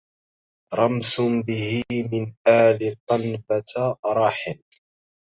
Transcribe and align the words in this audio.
رمس 0.77 1.11
به 1.45 1.59
من 2.11 2.25
آل 2.61 2.79
طنبة 3.07 3.73
راحل 4.17 4.59